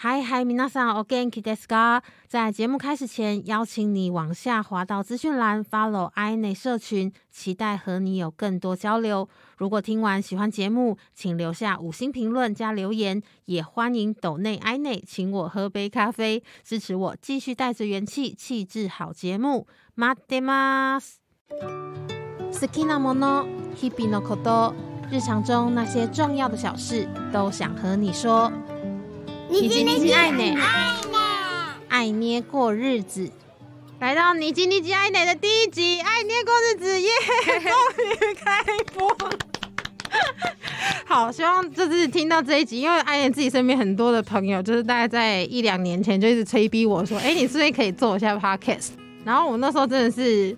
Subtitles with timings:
[0.00, 2.01] 嗨嗨，皆さんお元気ですか？
[2.27, 9.29] 在节目开始前，邀请你往下滑到资讯栏，follow i 内社群，期待和你有更多交流。
[9.57, 19.67] 如果听完喜欢节目，请留下五星评论加留言，也欢迎抖内 i 内请我喝杯咖啡，支持我继续带着元气，气质好节目。
[19.93, 21.19] 待ってます。
[21.49, 23.45] 好きなもの、
[23.75, 24.73] 日々のこと、
[25.11, 28.51] 日常中那些重要的小事，都想和你说。
[29.51, 30.57] 尼基尼基爱呢，
[31.89, 33.29] 爱捏过日子，
[33.99, 37.09] 来到尼基尼基爱奶的第一集，爱捏过日子耶，
[37.59, 39.13] 终于开播。
[41.05, 48.91] 好，希望就是听到这一集，因为爱妍自己身边很多的朋友，就是大概在一两年前就一直催逼我说：“哎、你是不是可以做一下 podcast？”
[49.25, 50.55] 然后我那时候真的是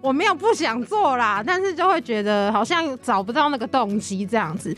[0.00, 4.74] 我没有不想做啦，但是就会觉得好像找不到那个动机这样子。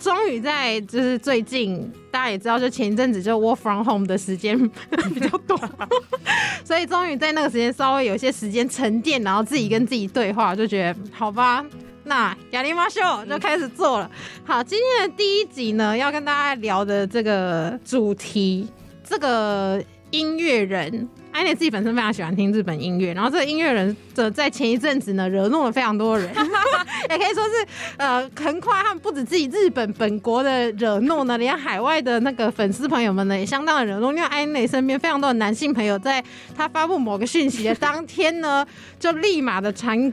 [0.00, 4.58] 终于在就是最近，大家也知道，就前一阵子就 work from home 的时间
[5.14, 5.60] 比较短，
[6.64, 11.64] 所以终于在那个时间稍微有一些时间沉淀，然后自己跟自己对话，就觉得好吧。
[12.04, 14.10] 那亚丽妈秀就开始做了。
[14.44, 18.66] 好，今天的第一集呢，要跟大家聊的这个主题，
[19.04, 21.08] 这个音乐人。
[21.32, 26.28] 安妮自己本身非常喜欢听日本音乐，然后这个音乐人的在前一阵子呢惹怒了非常多人，
[27.08, 27.66] 也可以说是
[27.96, 36.22] 呃横跨他们不止自己日本本国的惹怒呢，连海外的那个粉丝朋友们呢也相当的惹怒，因为安妮身边非常多的男性朋友在
[36.54, 38.66] 他发布某个讯息的当天呢，
[39.00, 40.12] 就立马的传。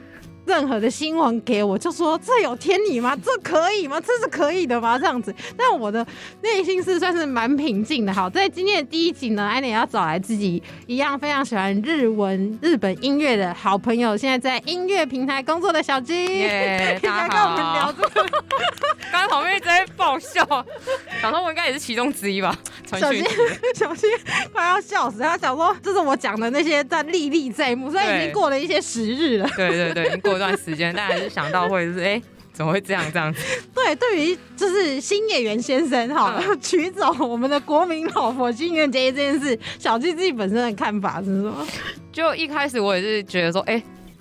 [0.50, 3.16] 任何的新闻给我，就说这有天理吗？
[3.24, 4.00] 这可以吗？
[4.00, 4.98] 这是可以的吗？
[4.98, 6.04] 这样子，但我的
[6.42, 8.12] 内心是算是蛮平静的。
[8.12, 18.28] 好，在今天的第一集呢，安妮要找来自己一样非常喜欢日文、日本音乐的好朋友，现在在音乐平台工作的小金，耶可以来跟我们聊这个。
[19.12, 20.44] 刚刚旁边一直在爆笑，
[21.22, 22.56] 想说我应该也是其中之一吧。
[22.90, 23.34] 传小金讯息，
[23.74, 24.10] 小金
[24.52, 29.48] 快要笑死，他想说这是我讲的那些在历历在目，虽然已经对过了一些时日了。
[29.56, 32.20] 对 对对，已经过一段时间，但还是想到会是哎、
[32.52, 33.40] 怎么会这样这样子？
[33.72, 41.66] 对，对于就是新演员先生哈、嗯 娶走我们的国民老婆新垣结衣这件事，小金自己本身的看法是什么？
[42.12, 43.80] 就一开始我也是觉得说，哎、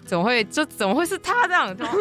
[0.09, 1.67] 怎么会就怎么会是他这样？
[1.77, 1.91] 怎 么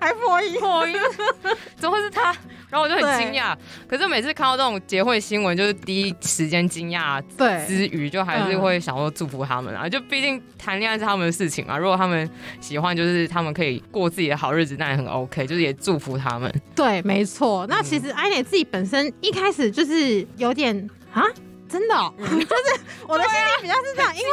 [0.00, 0.60] 还破音？
[0.60, 0.94] 破音？
[1.76, 2.32] 怎么会是他？
[2.70, 3.56] 然后我就很惊讶。
[3.88, 9.88] 可是每次看到这种结婚新闻，就是第一时间惊讶对之余，就还是会想说祝福他们啊。
[9.88, 12.30] 就毕竟谈恋爱是他们的事情嘛，如果他们
[12.60, 15.44] 喜欢，就是他们可以过自己的好日子，那也很 OK。
[15.44, 16.52] 就是也祝福他们。
[16.76, 17.66] 对，没错。
[17.68, 21.24] 那其实艾蕾自己本身一开始就是有点啊，
[21.68, 24.28] 真的、哦， 就是我的心里比较是这样，因为。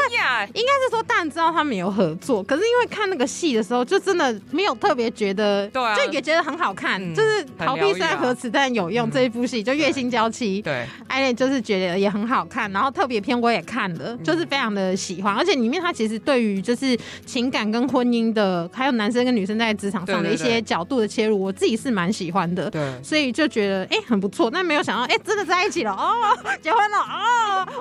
[0.53, 9.07] 应该是说，当然知道他们有合作，可是因为看那个戏的时候，就真的没有特别觉得，对啊就也觉得很好看，嗯就是逃避虽然可耻，但有用。
[9.07, 10.85] 嗯这一部戏就《月薪娇妻》，对。
[11.07, 22.69] 艾恋就是觉得也很好看，然后特别篇我也看了，就是非常的喜欢，而且里面他其实对于就是情感跟婚姻的，还有男生跟女生在职场上的一些角度的切入，我自己是蛮喜欢的。
[22.69, 26.13] 对，所以就觉得哎、很不错，但没有想到哎、真的在一起了哦，
[26.61, 27.24] 结婚了哦，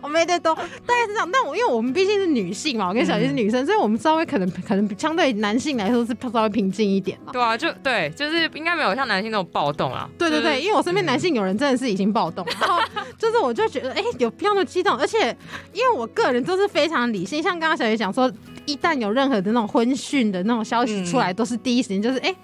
[0.03, 1.28] 我没得多，大概是这样。
[1.33, 7.33] 但我因为我们毕竟是女性嘛，我跟小杰是女生，所以我们稍微可能可能相对男性来说是稍微平静一点嘛。
[7.33, 10.09] 对啊，就对，就是应该没有像男性那种暴动啊。
[10.19, 12.81] 对对对，因为我身边男性有人真的是已经暴动，然后
[13.19, 15.37] 就是我就觉得，哎、有必要那么激动，而且
[15.73, 18.31] 因为我个人都是非常理性，像刚刚小杰讲说，
[18.67, 22.34] 一旦有任何的那种婚讯的那种消息出来，都是第一时间就是，哎、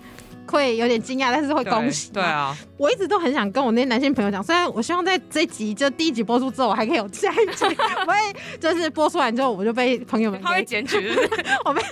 [0.50, 2.11] 会有点惊讶，但是会恭喜。
[2.12, 7.65] 对，啊，我一直都很想跟我那些男性朋友讲，虽然我希望在这集就第一集播出之后，我还可以有下一集，
[8.05, 8.16] 不会
[8.59, 11.11] 就是播出完之后我就被朋友们他会检举，
[11.65, 11.83] 我被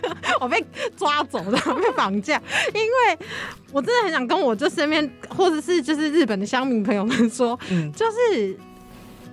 [0.40, 0.64] 我被
[0.96, 2.40] 抓走的，被绑架，
[2.74, 3.18] 因为
[3.72, 8.58] 我真的很想跟我就身边或者是就是日本的乡民朋友们说，嗯，就是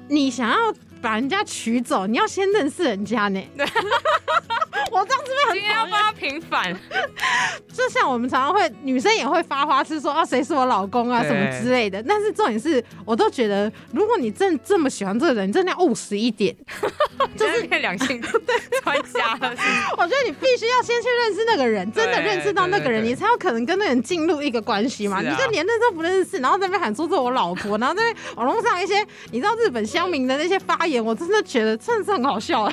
[0.08, 0.56] 你想要
[1.02, 3.42] 把人家娶走，你要先认识人家呢。
[4.92, 5.76] 我这样子会今天很讨厌。
[5.76, 6.74] 要帮他平反，
[7.74, 16.56] 就像我们常常会女生也会发花痴说啊谁是我老公啊什么之类的，但是重点是我都觉得，如果你真的这么喜欢这个人，你真的要务实一点。
[17.36, 18.22] 就是变两性
[18.84, 19.54] 专家了，
[19.98, 25.20] 我觉得你必须要先去认识那个人，真的对认识到那个人，对对对你才有可能跟那个人进入一个关系嘛。
[25.22, 28.02] 你就连认都不认识，然后在那边喊说这是我老婆，然后在
[28.36, 32.72] 网络上一些你知道日本乡民的那些发言，我真的觉得真的是很好笑。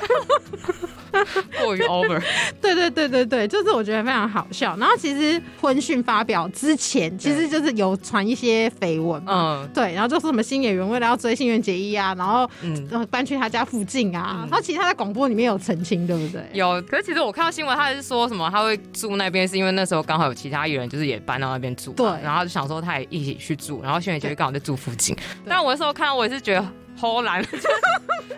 [1.61, 2.21] 过于 over，
[2.61, 4.75] 对对对对对，就是我觉得非常好笑。
[4.77, 9.61] 然后其实婚讯发表之前，其实就是有传一些绯闻嘛。
[9.63, 12.87] 嗯对，然后就是什么新演员为了要追新垣结衣啊，然后嗯。
[12.91, 14.37] 呃搬去他家附近啊。
[14.43, 16.41] 嗯然后其实他在广播里面有澄清，对不对？
[16.53, 25.15] 有，可是其实我看到新闻，他是说什么他会住那边，是因为那时候刚好有其他艺人就是也搬到那边住嘛，对然后就想说他也一起去住，然后轩辕杰刚好在住附近。
[25.47, 26.65] 但我那时候看到我也是觉得
[26.99, 27.67] 偷懒，就是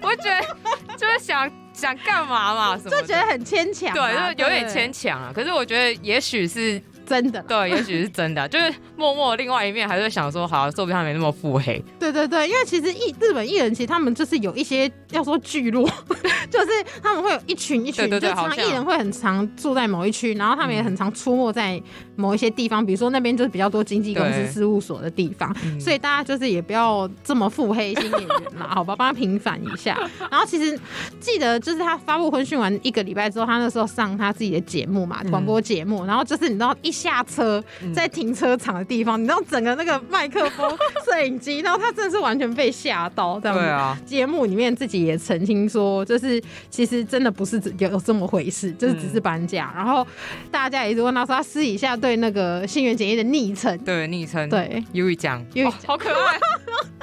[0.02, 5.32] 我会觉得就是想想干嘛嘛，什么就觉得很牵强啊，对，就是有点牵强啊。
[5.34, 7.42] 可是我觉得也许是真的。
[7.44, 11.84] 对，也许是真的， 就是默默另外一面还是会想说，好，说不定他没那么腹黑。
[12.00, 15.90] 对对对，因为其实艺日本艺人其实他们就是有一些要说聚落，
[16.50, 16.68] 就是
[17.02, 21.82] 他们会有一群一群，对对对就常好像艺人会很常住在某一区，然后他们也很常出没在
[22.16, 28.30] 某一些地方，比如说那边就是比较多经纪公司事务所的地方，嗯所以大家就是也不要这么腹黑新演员
[28.60, 29.98] 啦， 好吧，帮他平反一下。
[30.32, 30.80] 然后其实
[31.20, 37.64] 记得就是他发布婚讯完一个礼拜之后，他那时候上他自己的节目嘛，广播节目，然后就是你知道一下车
[37.94, 40.70] 在停车场的地方，你知道整个那个麦克风、
[41.06, 49.72] 摄影机，然后他真的是完全被吓到，这样子对啊，节目里面自己也澄清说，就是其实真的不是有有这么回事，就是只是搬家。
[49.76, 50.06] 然后
[50.50, 54.50] 大家也一直问他说，他私底下对那个新垣结衣的昵称，对，昵称。
[54.50, 56.95] 对，U 一讲，因为哦好可爱，真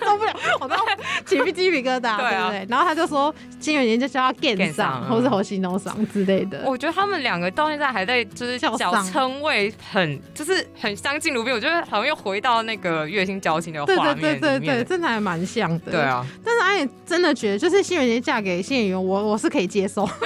[0.00, 0.76] 受不了，我都
[1.24, 2.66] 起鸡皮疙瘩，对不对？
[2.68, 6.62] 然后他就说新元年就叫他 Gen，Gen 上，上或是猴西诺上之类的。
[6.64, 14.84] 我觉得他们两个到现在还在就是脚叫上称谓很就是很相敬如宾，我觉得好像又回到那个月薪交情的对画对对对。
[14.84, 15.92] 真的还蛮像的。
[15.92, 20.08] 对，啊，但是安也真的觉得，就是新元年嫁给新演员，我我是可以接受。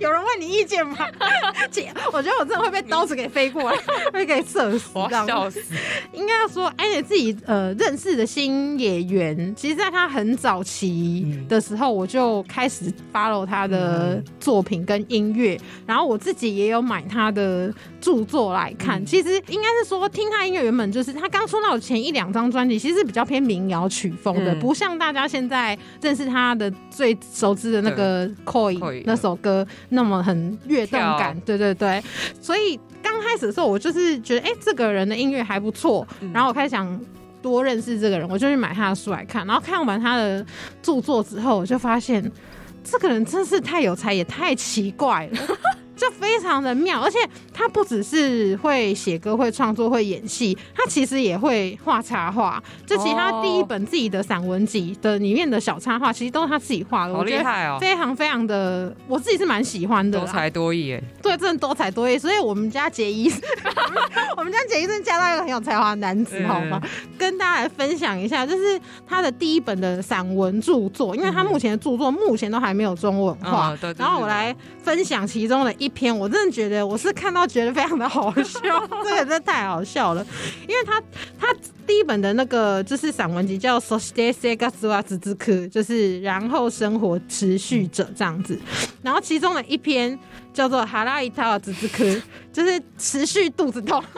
[0.00, 0.96] 有人问你意见吗？
[1.70, 3.78] 姐， 我觉得我真的会被刀子给飞过来，
[4.12, 4.90] 会给射死。
[5.26, 5.60] 笑死。
[6.12, 19.04] 应该要说，安也自己呃认识的新演员，其实在他很早期的时候，我就开始 follow 他的作品跟音乐，然后我自己也有买他的著作来看。
[19.04, 24.58] 其实应该是说，听他音乐原本就是他刚出道的前一两张专辑，其实是比较偏民谣曲风的，嗯。
[24.60, 31.38] 不像大家现在认识他的最熟知的那个《Coy》那首歌那么很跃动感。
[31.46, 32.02] 对对对，
[32.40, 36.30] 所以刚开始的时候，我就是觉得，哎、这个人的音乐还不错，嗯。
[36.32, 37.00] 然后我开始想
[37.42, 40.44] 多认识这个人，我就去买他的书来看，然后看完他的
[40.82, 42.30] 著作之后，我就发现
[42.84, 45.38] 这个人真是太有才，也太奇怪了。
[45.98, 47.18] 就非常的妙，而且
[47.52, 52.62] 他不只是会写歌、会创作、会演戏，他其实也会画插画。
[52.86, 60.18] 这其实他第一本自己的散文集的里面的小插画，其实都是他自己画的，好厉害哦，非常非常的，我自己是蛮喜欢的。
[60.18, 61.02] 多才多艺哎。
[61.20, 63.30] 对，真的多才多艺，所以我们家杰伊，
[64.36, 66.80] 我们家杰伊真的嫁到一个很有才华的男子，嗯好吗？
[67.18, 73.76] 跟大家来分享一下，就是他的第一本的散文著作，因为他目前的著作目前都还没有中文化。
[73.96, 80.26] 然后我来分享其中的一篇，我真的觉得我是看到觉得非常的好笑， 这个真的太好笑了，
[80.68, 81.02] 因为他
[81.38, 81.54] 他
[81.88, 88.60] 第一本的那个就是散文集叫《So Stay s e g a s u a 之科》，就是然后生活持续者这样子。
[89.00, 90.16] 然后其中的一篇
[90.52, 92.04] 叫做《哈拉伊塔瓦之之科》，
[92.52, 94.04] 就是持续肚子痛。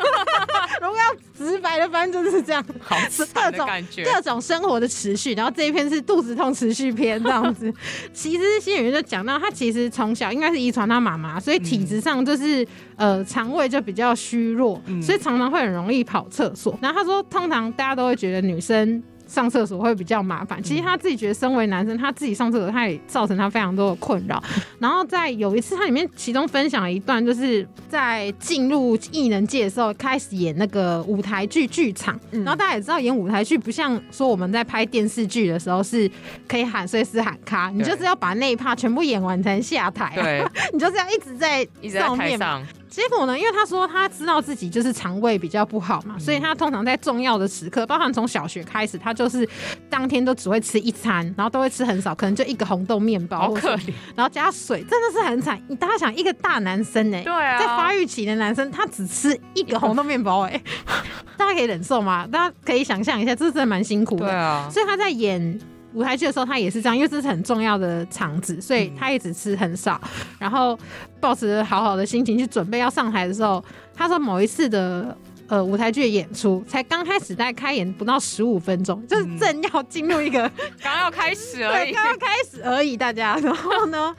[0.82, 2.96] 如果要直白的翻，就是这样，好
[3.32, 4.02] 各种感觉。
[4.02, 5.32] 各种生活的持续。
[5.34, 7.72] 然后这一篇是肚子痛持续篇这样子。
[8.12, 12.66] 其实新演员就讲到，他其实从小应该是遗传他妈妈，所以体质上就是、
[13.00, 16.78] 呃肠胃就比较虚弱，所以常常会很容易跑厕所。
[16.80, 19.02] 然后他说，通常大家都会觉得女生。
[19.26, 24.42] 上厕所会比较麻烦，其实他自己觉得，身为男生，他自己上厕所，他也造成他非常多的困扰。
[24.80, 32.18] 然后在有一次，他里面其中分享了一段，就是在进入艺能界的时候，开始演那个舞台剧剧场。
[32.32, 36.10] 然后大家也知道，演舞台剧不像说我们在拍电视剧的时候是
[36.48, 40.22] 可以喊随时喊卡，你就是要把那一趴全部演完才能下台、啊。
[40.24, 42.00] 对，你就是要一直在一直在。
[42.16, 49.48] 台上，结果呢，因为他说他知道自己就是肠胃比较不好嘛，所以他通常在重要的时刻，包含从小学开始，他就是
[49.88, 53.92] 当天都只会吃一餐，然后都会吃很少，可能就一个红豆面包，好可怜。
[54.16, 55.62] 然后加水，真的是很惨。
[55.68, 60.60] 你大家想，一个大男生哎、对啊，在发育期的男生，他只吃一个红豆面包哎、
[61.38, 62.26] 大家可以忍受吗？
[62.26, 64.26] 大家可以想象一下，这是真的蛮辛苦的。
[64.26, 65.58] 对啊，所以他在演
[65.92, 70.00] 舞台剧的时候，他也是这样，因为这是很重要的场子，所以他也只吃很少，
[70.38, 70.78] 然后
[71.20, 75.16] 抱持好好的心情去准备要上台的时候，他说某一次的。
[75.50, 80.48] 呃，舞台剧的演出才刚开始，大概开演不到十五分钟，就是正要进入一个、
[80.80, 81.92] 刚要开始而对已。
[81.92, 83.36] 刚刚开始而已，大家。
[83.42, 84.14] 然后呢，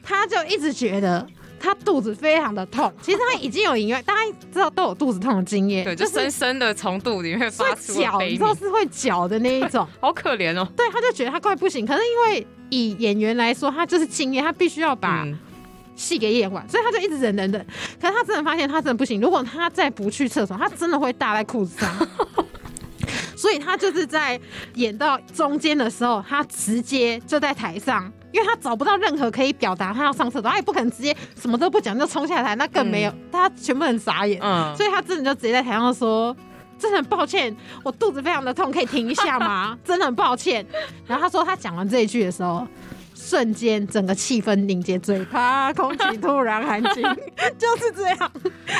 [0.00, 1.26] 他就一直觉得
[1.58, 2.92] 他肚子非常的痛。
[3.02, 9.86] 其实他已经有隐约，大家知道都有肚子痛的经验，对，就深深的从肚里面会发出了绞，你知道，是会绞的那一种。
[10.00, 10.66] 好可怜哦。
[10.76, 11.86] 对，他就觉得他快不行。
[11.86, 15.38] 可是因为以演员来说，他就是敬业，他必须要把嗯，
[15.94, 17.66] 戏给演完，所以他就一直忍忍忍。
[18.00, 21.90] 可是他真的发现他真的不行，如果他再不去厕所，他真的会大在裤子上。
[23.36, 24.40] 所以他就是在
[24.74, 34.38] 演到中间的时候，他直接就在台上，因为他找不到任何可以表达他要上厕所，他也不可能直接什么都不讲就冲下台，那更没有，大家全部很傻眼。
[34.42, 36.36] 嗯，所以他真的就直接在台上说
[36.78, 39.78] ：“真的很抱歉，我肚子非常的痛，可以停一下吗？
[39.82, 40.66] 真的很抱歉。
[41.06, 42.66] 然后他说他讲完这一句的时候。
[43.18, 47.02] 瞬间，整个气氛凝结，嘴巴 空气突然安静，
[47.58, 48.30] 就是这样，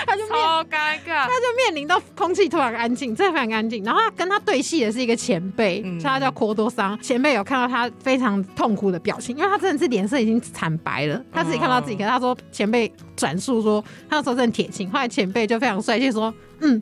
[0.07, 1.29] 他就面超尴尬他。
[1.29, 3.83] 就面临到空气突然安静，真的非常安静。
[3.83, 6.99] 然后他跟他对戏的是一个前辈，嗯所以他叫科多桑。
[7.01, 11.97] 前辈有看到他非常痛苦的表情，因为他真的是脸色已经惨白了，他自己看到自己。
[11.97, 14.91] 可是他说前辈转述说，他那时候真的铁青。
[14.91, 16.81] 后来前辈就非常帅气说，嗯。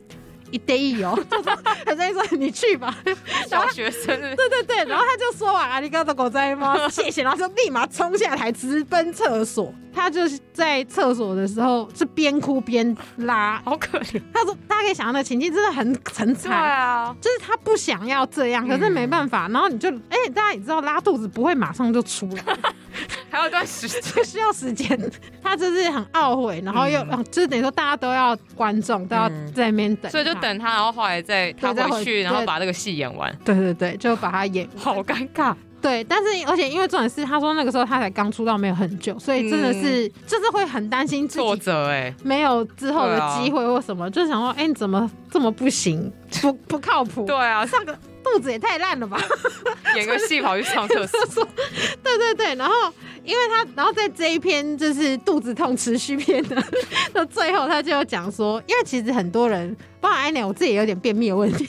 [0.55, 2.97] 一 day 有，就说很在说你去吧，
[3.49, 6.87] 小学生对对对，然后他就说完阿里嘎多狗在吗？
[6.87, 9.73] 谢谢，然后就立马冲下台直奔厕所。
[9.95, 13.61] 他就是在厕所的时候是边哭边拉。
[13.63, 14.21] 好可怜。
[14.33, 16.69] 他说大家可以想象的情境真的很很惨对。
[16.69, 22.43] 啊，就是他不想要这样，可是没办法，然后你就哎、大家也知道拉肚子不会马上就出来，
[23.31, 24.01] 还有一段时间。
[24.01, 25.11] 这需要时间。
[25.41, 35.53] 他就是很懊悔，然后又、嗯啊就是等于说大家都要观众都要嗯在那边等他，所以就等他，然后后来再他回去，然后把这个戏演完，对对对，就把他演好尴尬。
[35.81, 47.25] 对，但是而且因为重点是，他说那个时候他才刚出道没有很久，所以真的是、就是会很担心自挫己折哎、没有之后的机会或什么，就想说，哎、你怎么这么不行，不不靠谱？
[47.25, 49.21] 对啊，上个肚子也太烂了吧？
[49.95, 51.47] 演个戏跑去上厕所，
[52.03, 52.73] 对对对，然后
[53.23, 56.63] 因为他，然后在这一篇就是肚子痛持续篇的
[57.13, 61.67] 的最后，他就有讲说，因为其实很多人，包括艾鸟，我自己也有点便秘的问题。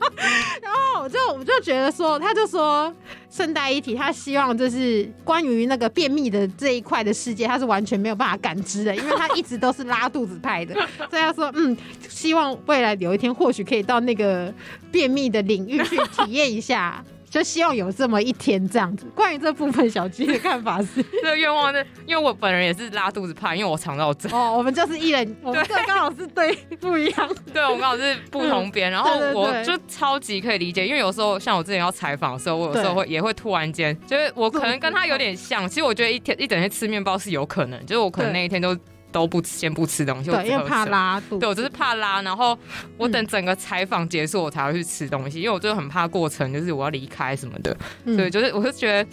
[0.62, 2.92] 然后我就我就觉得说，他就说
[3.30, 10.74] 顺带一提，他希望就是关于那个便秘的这一块的世界，他是完全没有办法感知的，因为他一直都是拉肚子派的，
[11.10, 11.76] 所以他说，嗯，
[12.08, 14.52] 希望未来有一天或许可以到那个
[14.90, 17.04] 便秘的领域去体验一下。
[17.30, 19.06] 就希望有这么一天这样子。
[19.14, 27.28] 关于这部分，小鸡的看法是： 这个愿望是，因为我本人也是拉肚子怕，因为我肠道症，哦，我们就是一人，我们这刚好是对不一样。
[27.52, 38.76] 对我们刚好是不同边， 然后我就超级可以理解，因为有时候像我之前要采访的时候，我有时候对会也会突然间，就是我可能跟他有点像，其实我觉得一天一整天吃面包是有可能，就是我可能对那一天都
[39.10, 40.84] 都不吃先不吃东西，我因为怕。
[40.86, 41.40] 拉肚子。
[41.40, 42.56] 对，我就是怕拉，然后
[42.96, 47.76] 我等嗯整个采访结束，我才会去吃东西，因为我就很怕过程，就是我要离开什么的。
[48.04, 49.10] 嗯对，就是我就觉得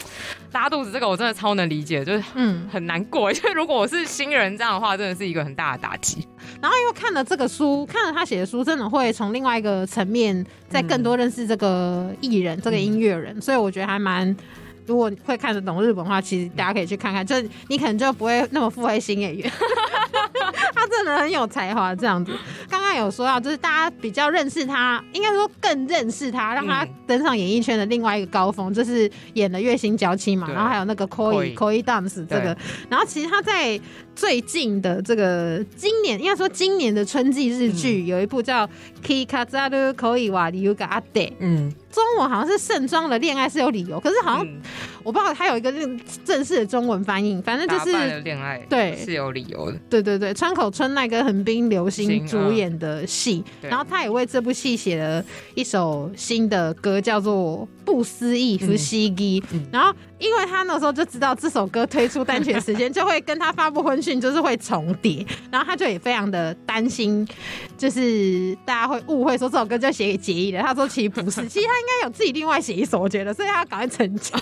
[0.54, 3.32] 拉肚子这个我真的超能理解，就是嗯，很难过。
[3.32, 6.25] 因 为如果我是新人这样的话，真的是一个很大的打击。
[6.62, 14.36] 然后因为看了这个书，看了他写的书，真的会从另外一个层面，再更多认识这个艺人、这个音乐人，所以我觉得还蛮。
[14.86, 17.36] 如果会看得懂日本话，其实大家可以去看看，就
[17.70, 19.51] 你可能就不会那么腹黑新演员。
[20.74, 22.32] 他真的很有才华，这样子。
[22.70, 26.90] 刚有说到，就是大家比较认识他，应该说更认识他，让他嗯。
[27.08, 32.58] 登上演艺圈的另外一个高峰，就是演了《月薪娇妻》嘛，然后还有那个 Koi Koi Dance 这个。
[32.90, 33.80] 然后其实他在
[34.16, 38.66] 最近的这个今年，应该说今年的春季日剧、有一部叫
[39.04, 41.04] 《Kikazaru Koi wa Ryuga Ade》，
[41.38, 44.60] 嗯，中文好像是《盛装的恋爱是有理由》，可是好像、嗯。
[45.04, 45.72] 我不知道他有一个
[46.24, 48.98] 正式的中文翻译，反正就是恋爱对。
[48.98, 49.78] 是有理由的。
[49.88, 55.24] 对对对，川口春奈跟横滨流星星主演的戏，对然后他也为这部戏写了
[55.54, 59.42] 一首新的歌，叫做《不思议不西基》。
[59.51, 67.27] 嗯然后因为他那时候就知道这首歌推出单曲的时间 就会跟他发布婚讯就是会重叠，然后他就也非常的担心，
[67.77, 70.62] 就是大家会误会说这首歌就写给结衣的。
[70.62, 74.38] 他说其实不是， 其实他应该有自己另外写一首，我觉得，所以他要赶快澄清。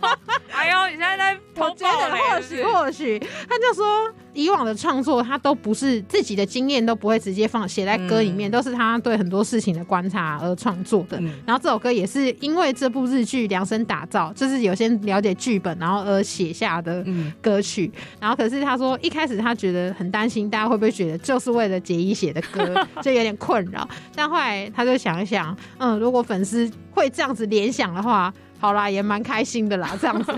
[0.50, 11.18] 哎呦，你现在在偷我觉得爆雷或许或许，他就说以往的创作他都不是自己的经验都不会直接放写在歌里面，嗯都是他对很多事情的观察而创作的。
[11.18, 17.90] 嗯然后这首歌也是因为这部日剧量身打造，就是有先了解剧本，然后而写下的嗯，歌曲。
[18.20, 23.88] 然后可是他说一开始他觉得很担心大家会不会觉得就是为了结衣写的歌， 就有点困扰。
[24.14, 28.32] 但后来他就想一想，嗯，如果粉丝会这样子联想的话。
[28.60, 30.32] 好啦，也蛮开心的啦，这样子，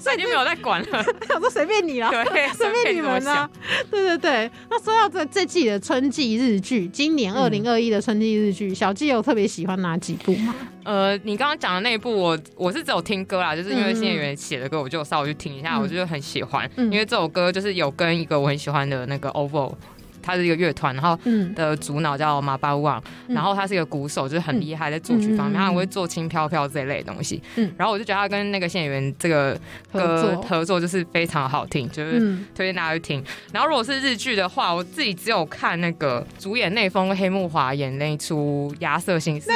[0.00, 1.04] 所以就没有在管了。
[1.28, 3.50] 想说随便你啦，对， 随便你们呢、这么想。
[3.90, 10.54] 对对对，那说到这这季的春季日剧，今年二嗯零二一的春季日剧，小季有特别喜欢哪几部吗？
[10.84, 15.82] 呃，你刚刚讲的那一部我，我是只有听歌啦，就是因为嗯新演员写的歌，我就稍微去听一下，嗯。
[15.82, 16.90] 我就很喜欢，嗯。
[16.90, 19.72] 因为这首歌就是有跟一个我很喜欢的那个 OVO，
[20.22, 21.52] 他是一个乐团，然后嗯。
[21.54, 23.34] 的主脑叫马巴旺，嗯。
[23.34, 27.42] 然后他是一个鼓手，就是很厉害在作曲方面，他很会做轻飘飘这一类的东西。
[27.56, 27.70] 嗯。
[27.76, 29.58] 然后我就觉得他跟那个现演员这个
[29.90, 32.46] 合歌作，合作就是非常好听，就是嗯。
[32.54, 33.22] 推荐大家去听。
[33.52, 39.52] 然后如果是日剧的话，我自己只有看那个主演内丰跟黑木华演那一出《亚瑟星狮子》，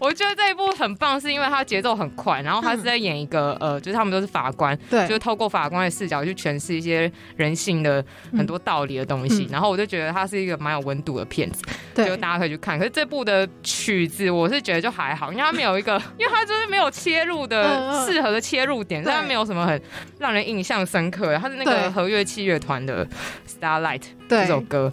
[0.00, 8.04] 我觉得这一部很棒，是因为它节奏很快，然后他是在演一个、呃，就是他们都是法官，对就是透过法官的视角去诠释一些人性的
[8.36, 9.44] 很多道理的东西。
[9.44, 11.62] 嗯然后我就觉得它是一个蛮有温度的片子，
[11.94, 12.78] 就，大家可以去看。
[12.78, 19.80] 可是这部的曲子，我是觉得就还好，因为它没有一个，因为它就是没有切入嗯的嗯适合的切入点，对但它没有什么很
[20.18, 21.38] 让人印象深刻的。
[21.38, 23.06] 它是那个和乐器乐团的
[23.48, 24.92] Starlight 对这首歌，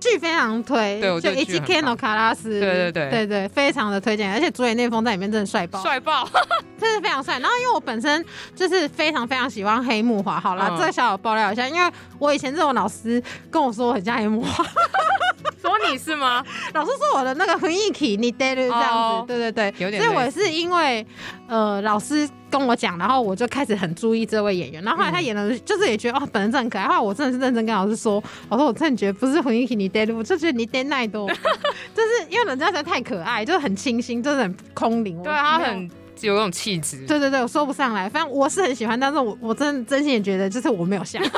[0.00, 1.90] 剧非常推，对就得剧 H 很 K 棒。
[1.90, 3.10] No 卡拉斯，对对对。
[3.10, 6.28] 对对，非常的推荐，而且主演内丰在里面真的帅爆，帅爆！
[6.78, 7.38] 真的非常帅。
[7.38, 8.24] 然后因为我本身
[8.54, 10.78] 就是非常非常喜欢黑木华，好啦，嗯。
[10.78, 14.64] 这个小小爆料一下，因为我以前这种老师跟我说我很像黑木华，
[15.60, 16.44] 说你是吗？
[16.74, 19.24] 老师说我的那个雰囲気你 d 这样子，哦。
[19.26, 21.04] 对对对，有点所以我也是因为
[21.48, 22.28] 呃老师
[22.58, 37.04] 跟我讲，然后我就开始很注意这位演员，然后后来他演的就是也觉得哦本人真的很可爱，后来我真的是认真跟老师说，我说我真的觉得不是雰囲気你 d 我就觉得你 d 奈多，就是因为人家实在太可爱，就是很清新，就是很空灵，对他很有那种气质。
[37.06, 41.28] 对对对，我说不上来，反正我是很喜欢，但是我我真的真心也觉得，就是我没有像， 你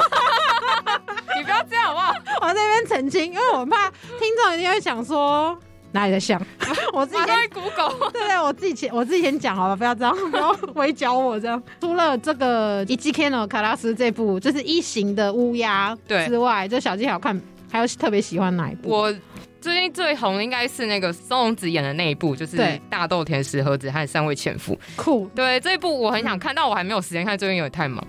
[1.45, 2.15] 不要这样好不好？
[2.43, 5.59] 我在那边澄清，因为我怕听众一定会想说
[5.93, 6.41] 哪里的像，
[6.93, 8.11] 我自己 Google。
[8.13, 11.61] 对 对，我自己前我自己先讲好了，不要这样， 不要围剿我这样。
[11.81, 17.41] 除了这个《伊基 Kano 卡拉斯》这部就是一型的乌鸦对之外，这小鸡好看，
[17.73, 18.91] 还有特别喜欢哪一部？
[18.91, 19.15] 我
[19.61, 24.75] 最近最红的应该是那个松隆子演的那一部，就是对《大豆田十和子和三位前夫》。
[24.97, 28.05] 酷，对这一部我很想看，但我还没有时间看，最近有点太忙。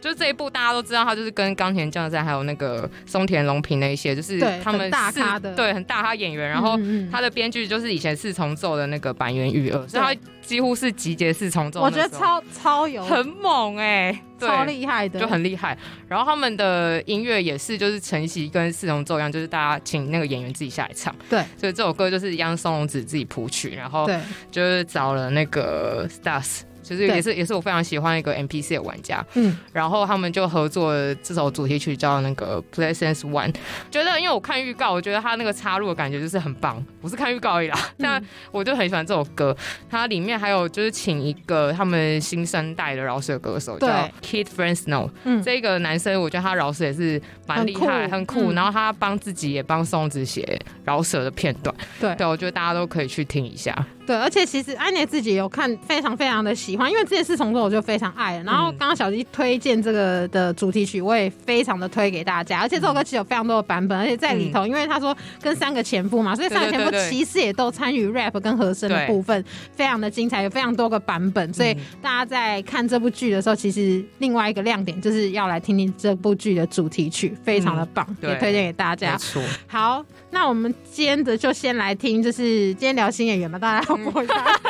[0.00, 6.48] 就是这一部大家都知道，他就是跟冈田将在还有那个松田龙平那一些，就是他们很大是咖的对，很大咖演员。
[6.48, 6.78] 然后
[7.10, 11.90] 他的编剧就是以前四重奏的那个板垣裕二，所以他几乎是集结四重奏我。
[11.90, 15.76] 觉得超超有很猛哎、对超厉害的，就很厉害。
[16.06, 21.14] 然后他们的音乐也是，就是晨曦跟四重奏一样，就是大家请那个演员自己下来唱。
[21.28, 26.60] 对所以这首歌就是央松隆子自己谱曲，然后对就是找了那个 Stars。
[26.88, 33.54] 就是也是也是我非常喜欢一个 NPC 的玩家，嗯然后他们就合作这首主题曲叫那个 Pleasance One。
[33.90, 36.84] 觉得因为我看预告，我觉得他那个插入的感觉就是很棒。
[37.02, 39.54] 我是看预告而已啦， 但我就很喜欢这首歌。
[39.90, 43.86] 它里面还有就是请一个他们新生代的饶舌歌手叫
[44.22, 48.52] Kid Friends No，嗯这个男生我觉得他饶舌也是蛮厉害，很很酷。
[48.52, 53.74] 然后他帮自己也帮松子写饶舌的片段，对对我觉得大家都可以去听一下。
[54.08, 58.44] 对，而且其实安妮自己有看，非常非常的喜欢，因为这件事从头我就非常爱了。
[58.44, 62.60] 然后嗯刚刚小鸡推荐这个的主题曲，我也非常的推给大家。
[62.60, 71.52] 而且这首歌其实有非常多的版本，而且在里头，因为他说跟三个前夫嘛，所以三个前夫其实也都参与 rap 跟和声的部分，非常的精彩，有非常多个版本。
[71.52, 79.18] 所以嗯大家在看这部剧的时候，其实另外一个亮点就是要来听听这部剧的主题曲，非常的棒，对也推荐给大没家。
[79.18, 84.60] 错，好，那我们今天的就先来听，就是今天聊新演员嘛，当然要播一下，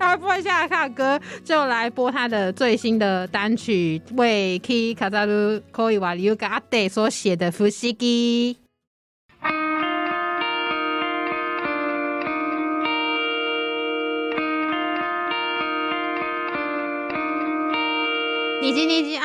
[0.00, 7.92] 要播一下他的歌，就来播他的最新的单曲，为 Kazaru Koi wa Ryuga Ade 所写的《伏羲》。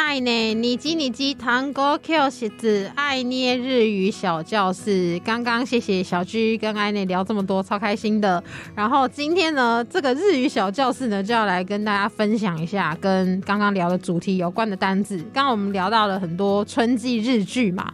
[0.08, 0.54] 爱呢？
[0.54, 5.20] 你叽你叽糖果 Q 写字爱捏日语小教室。
[5.26, 8.42] 刚刚谢谢小居跟爱内聊这么多，超开心的。
[8.76, 15.18] 然后今天呢，这个日语小教室呢，就要来跟大家分享一下跟刚刚聊的主题有关的单字。
[15.34, 17.92] 刚刚我们聊到了很多春季日剧嘛，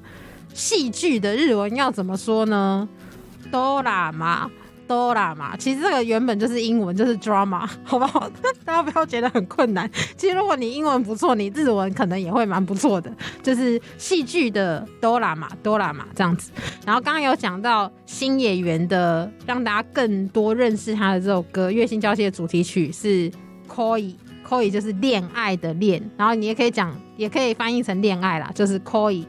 [0.54, 2.89] 戏剧的日文要怎么说呢？
[3.50, 4.52] 哆啦嘛。
[4.91, 8.30] 哆啦嘛，其实这个原本就是英文，就是 drama， 好不好？
[8.65, 9.89] 大家不要觉得很困难。
[10.17, 13.10] 其实如果你英文不错，你日文可能也会蛮不错的。
[13.41, 16.51] 就是戏剧的哆啦嘛，哆啦嘛这样子。
[16.86, 23.32] 然后刚刚有讲到新演员的，让大家更多认识他的这首歌《月薪交接》的主题曲是
[23.69, 24.13] Koi。
[24.45, 29.23] Koi 就是恋爱的恋，然后你也可以讲，也可以翻译成恋爱啦，就是 Koi。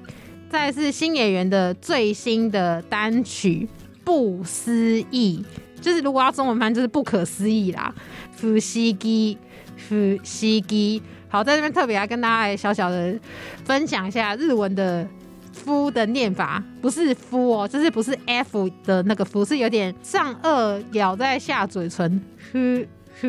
[0.50, 3.68] 再是新演员的最新的单曲
[4.04, 5.44] 《不思议》，
[5.80, 7.94] 就是如果要中文翻，就是不可思议啦。
[8.32, 9.38] 夫西基，
[9.76, 11.02] 夫西基。
[11.28, 13.18] 好，在这边特别来跟大家来小小的
[13.64, 15.06] 分享一下日文的
[15.52, 22.20] “夫”的念法，不是“夫”哦，就是不是 “f” 的那个“夫”，是有点上颚咬在下嘴唇，
[22.52, 22.84] 呼
[23.20, 23.28] 呼。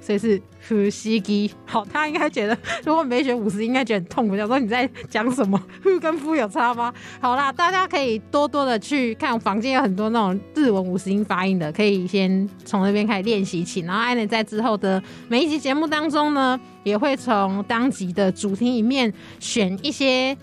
[0.00, 4.36] 所以是呼吸机，好，他应该觉得如果没选五十，应该觉得很痛苦。
[4.36, 5.62] 想说你在讲什么？
[5.84, 6.92] 呼跟呼有差吗？
[7.20, 13.80] 好啦，大家可以多多的去看房间，有很多那种日文五十音发音的，可以先从那边开始练习起。
[13.80, 20.36] 然后艾伦在之后的每一集节目当中呢，也会从当集的主题里面选一些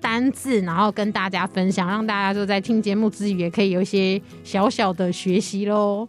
[0.00, 6.08] 单字，然后跟大家分享，让大家就在听节目之余，也可以有一些小小的学习喽。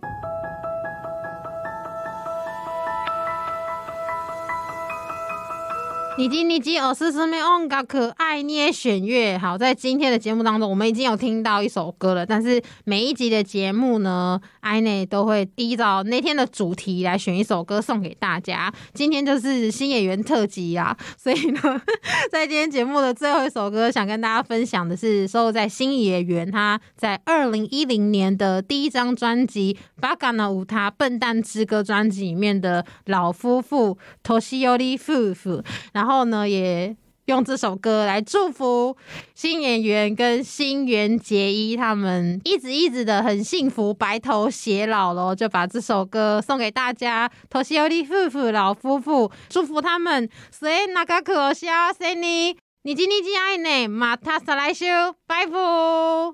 [6.21, 9.35] 你今你今我是什么音乐可爱捏选乐？
[9.39, 12.23] 好，在今天的节目当中，我们已经有听到一首歌了。
[12.23, 18.71] 但是每一集的节目呢，艾内都会依照那天的主题来选一首歌送给大家。
[18.93, 21.81] 今天就是新演员特辑啊， 所以呢，
[22.31, 36.93] 在今天节目的最后一首歌，想跟大家分享的是收录在新演员他在二零一零年的第一张专辑《巴嘎纳乌他笨蛋之歌》专辑里面的老夫妇 Toshiyori 夫妇，然后后呢，也
[37.27, 38.97] 用这首歌来祝福
[39.33, 50.29] 新演员跟新垣结衣他们一直一直的很幸福，白头偕老咯，就把这首歌送给大家，Toshiyori 夫妇老夫妇，祝福他们。
[50.51, 52.57] 所以那个可笑，谁呢？
[52.83, 53.87] 你今天爱呢？
[53.87, 54.85] 马塔萨来修，
[55.25, 56.33] 拜拜。